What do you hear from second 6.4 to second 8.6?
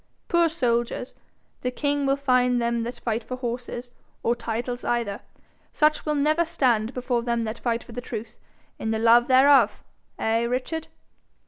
stand before them that fight for the truth